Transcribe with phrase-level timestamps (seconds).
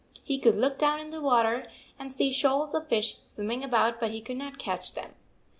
[0.23, 1.67] He could look down into the water
[1.99, 5.11] and see shoals of fish swimming about, but he could not catch them.